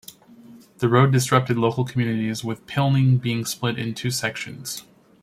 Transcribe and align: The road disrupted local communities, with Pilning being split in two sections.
The 0.79 0.89
road 0.89 1.11
disrupted 1.11 1.59
local 1.59 1.85
communities, 1.85 2.43
with 2.43 2.65
Pilning 2.65 3.17
being 3.21 3.45
split 3.45 3.77
in 3.77 3.93
two 3.93 4.09
sections. 4.09 4.83